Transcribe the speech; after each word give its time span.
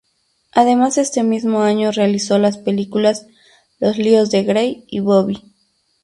Además 0.53 0.97
este 0.97 1.21
mismo 1.21 1.61
año 1.61 1.91
realizó 1.91 2.39
las 2.39 2.57
películas 2.57 3.27
"Los 3.79 3.99
líos 3.99 4.31
de 4.31 4.41
Gray" 4.43 4.83
y 4.87 4.99
"Bobby". 4.99 5.53